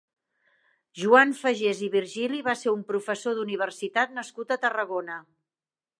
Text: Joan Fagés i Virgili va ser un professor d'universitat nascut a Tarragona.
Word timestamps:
Joan 1.01 1.33
Fagés 1.41 1.83
i 1.87 1.89
Virgili 1.97 2.41
va 2.49 2.57
ser 2.63 2.73
un 2.77 2.81
professor 2.89 3.39
d'universitat 3.41 4.19
nascut 4.19 4.55
a 4.57 4.59
Tarragona. 4.65 5.21